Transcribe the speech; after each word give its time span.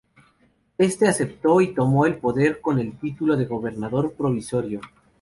Éste 0.79 1.07
aceptó 1.07 1.61
y 1.61 1.75
tomó 1.75 2.07
el 2.07 2.17
poder 2.17 2.59
con 2.59 2.79
el 2.79 2.97
título 2.97 3.37
de 3.37 3.45
"Gobernador 3.45 4.13
Provisorio". 4.13 4.81